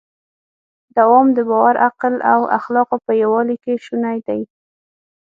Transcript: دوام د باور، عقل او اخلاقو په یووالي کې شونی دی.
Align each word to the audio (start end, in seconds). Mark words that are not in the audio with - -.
دوام 0.97 1.27
د 1.37 1.39
باور، 1.49 1.75
عقل 1.87 2.15
او 2.33 2.41
اخلاقو 2.57 2.97
په 3.05 3.11
یووالي 3.21 3.57
کې 3.63 3.73
شونی 3.85 4.17
دی. 4.27 4.41